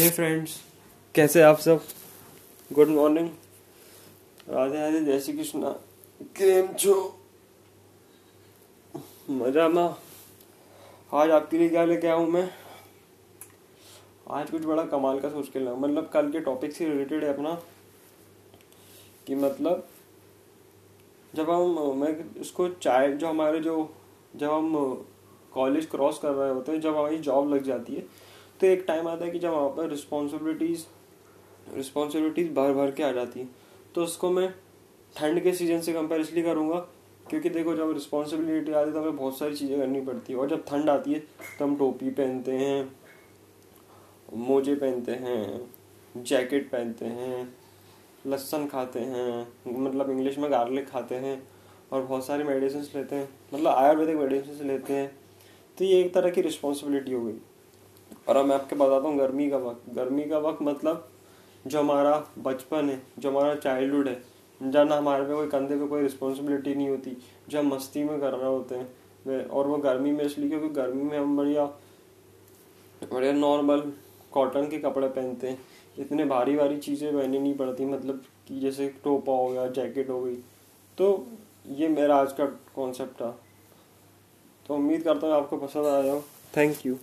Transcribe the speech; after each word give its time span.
हे 0.00 0.10
friends 0.10 0.60
कैसे 1.14 1.42
आप 1.42 1.58
सब? 1.58 1.82
गुड 2.72 2.88
मॉर्निंग 2.88 3.28
राधे 4.48 4.76
राधे 4.76 5.00
जय 5.00 5.20
श्री 5.20 5.32
कृष्णा. 5.32 5.70
केम 6.20 6.72
छो 6.72 7.20
मज़ा 9.30 9.68
में 9.68 9.94
आज 11.14 11.30
आपके 11.30 11.58
लिए 11.58 11.68
क्या 11.68 11.84
लेके 11.84 12.08
आऊँ 12.08 12.26
मैं? 12.26 12.50
आज 14.30 14.50
कुछ 14.50 14.62
बड़ा 14.62 14.84
कमाल 14.84 15.20
का 15.20 15.28
सोच 15.28 15.48
के 15.48 15.60
लाऊं 15.60 15.80
मतलब 15.80 16.08
कल 16.08 16.30
के 16.30 16.40
टॉपिक 16.40 16.72
से 16.72 16.88
रिलेटेड 16.88 17.24
है 17.24 17.34
अपना. 17.34 17.54
कि 19.26 19.34
मतलब 19.34 19.88
जब 21.34 21.50
हम, 21.50 21.96
मैं 21.96 22.40
उसको 22.40 22.68
चाय, 22.68 23.12
जो 23.12 23.28
हमारे 23.28 23.60
जो, 23.60 23.94
जब 24.36 24.50
हम 24.50 25.06
कॉलेज 25.52 25.86
क्रॉस 25.86 26.18
कर 26.18 26.30
रहे 26.30 26.50
होते 26.50 26.72
हैं, 26.72 26.80
जब 26.80 26.96
हमारी 26.96 27.18
जॉब 27.18 27.54
लग 27.54 27.62
जाती 27.62 27.94
है 27.94 28.30
तो 28.60 28.66
एक 28.66 28.84
टाइम 28.88 29.08
आता 29.08 29.24
है 29.24 29.30
कि 29.30 29.38
जब 29.38 29.50
वहाँ 29.50 29.68
पर 29.76 29.88
रिस्पॉन्सिबिलिटीज़ 29.90 30.84
रिस्पॉन्सिबिलिटीज़ 31.74 32.50
भर 32.54 32.72
भर 32.74 32.90
के 32.90 33.02
आ 33.02 33.10
जाती 33.12 33.40
हैं 33.40 33.50
तो 33.94 34.04
उसको 34.04 34.30
मैं 34.30 34.48
ठंड 35.16 35.42
के 35.42 35.52
सीज़न 35.52 35.80
से 35.80 35.92
कंपेयर 35.92 36.20
इसलिए 36.20 36.44
करूँगा, 36.44 36.78
क्योंकि 37.26 37.50
देखो 37.50 37.74
जब 37.76 37.92
रिस्पॉन्सिबिलिटी 37.92 38.72
आती 38.72 38.88
है 38.88 38.92
तो 38.92 39.00
हमें 39.00 39.16
बहुत 39.16 39.38
सारी 39.38 39.56
चीज़ें 39.56 39.78
करनी 39.78 40.00
पड़ती 40.00 40.32
है, 40.32 40.38
और 40.38 40.48
जब 40.48 40.64
ठंड 40.66 40.90
आती 40.90 41.12
है 41.12 41.18
तो 41.58 41.64
हम 41.64 41.76
टोपी 41.76 42.10
पहनते 42.10 42.52
हैं, 42.52 42.92
मोजे 44.36 44.74
पहनते 44.74 45.12
हैं 45.12 46.22
जैकेट 46.24 46.70
पहनते 46.70 47.04
हैं 47.06 47.48
लहसन 48.26 48.66
खाते 48.66 49.00
हैं 49.00 49.46
मतलब 49.68 50.10
इंग्लिश 50.10 50.38
में 50.38 50.50
गार्लिक 50.50 50.88
खाते 50.88 51.14
हैं, 51.16 51.42
और 51.92 52.02
बहुत 52.02 52.26
सारे 52.26 52.44
मेडिसिन 52.44 52.82
लेते 52.94 53.16
हैं 53.16 53.28
मतलब 53.54 53.66
आयुर्वेदिक 53.68 54.16
मेडिसिन 54.16 54.66
लेते 54.68 54.92
हैं 54.92 55.10
तो 55.78 55.84
ये 55.84 56.00
एक 56.00 56.12
तरह 56.14 56.30
की 56.30 56.42
रिस्पॉन्सिबिलिटी 56.42 57.12
हो 57.12 57.24
गई। 57.24 57.38
और 58.28 58.36
अब 58.36 58.46
मैं 58.46 58.54
आपके 58.54 58.76
बताता 58.76 59.08
हूँ 59.08 59.18
गर्मी 59.18 59.48
का 59.50 59.56
वक्त। 59.58 59.94
गर्मी 59.94 60.24
का 60.24 60.38
वक्त 60.38 60.62
मतलब 60.62 61.08
जो 61.64 61.80
हमारा 61.80 62.16
बचपन 62.38 62.90
है, 62.90 63.00
जो 63.18 63.30
हमारा 63.30 63.54
चाइल्डहुड 63.56 64.08
है, 64.08 64.22
जब 64.60 64.92
हमारे 64.92 65.24
पे 65.24 65.34
कोई 65.34 65.46
कंधे 65.48 65.76
पे 65.76 65.86
कोई 65.86 66.02
रिस्पॉन्सिबिलिटी 66.02 66.74
नहीं 66.74 66.88
होती, 66.88 67.16
जो 67.48 67.58
हम 67.58 67.74
मस्ती 67.74 68.04
में 68.04 68.18
कर 68.20 68.32
रहे 68.32 68.48
होते 68.48 68.74
हैं 68.74 69.46
और 69.46 69.66
वो 69.66 69.76
गर्मी 69.78 70.12
में 70.12 70.24
इसलिए 70.24 70.48
क्योंकि 70.48 70.68
गर्मी 70.70 71.02
में 71.02 71.18
हम 71.18 71.36
बढ़िया 71.36 71.64
बढ़िया 73.02 73.32
नॉर्मल 73.32 73.82
कॉटन 74.32 74.68
के 74.68 74.78
कपड़े 74.78 75.08
पहनते 75.08 75.48
हैं। 75.48 75.58
इतने 75.98 76.24
भारी 76.24 76.56
भारी 76.56 76.76
चीज़ें 76.78 77.12
पहननी 77.12 77.38
नहीं 77.38 77.54
पड़ती 77.54 77.84
मतलब 77.84 78.22
कि 78.48 78.60
जैसे 78.60 78.88
टोपा 79.04 79.32
हो 79.32 79.48
गया 79.48 79.66
जैकेट 79.68 80.10
हो 80.10 80.20
गई। 80.22 80.34
तो 80.98 81.26
ये 81.68 81.88
मेरा 81.88 82.16
आज 82.16 82.32
का 82.32 82.44
कॉन्सेप्ट 82.76 83.14
था। 83.14 83.30
तो 84.66 84.74
उम्मीद 84.74 85.02
करता 85.02 85.26
हूँ 85.26 85.34
आपको 85.34 85.56
पसंद 85.56 85.86
आया 85.86 86.12
हो। 86.12 86.22
Thank 86.56 86.86
you 86.86 86.96